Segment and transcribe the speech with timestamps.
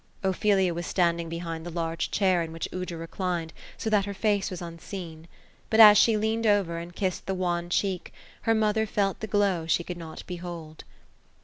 [0.23, 4.15] Ophelia was standing behind the large chair in which Aoudra reclin ed, so that her
[4.15, 5.27] face was unseen;
[5.69, 8.11] but as she leaned over, and kissed the wan cheek,
[8.41, 10.85] her mother felt the glow she could not behold.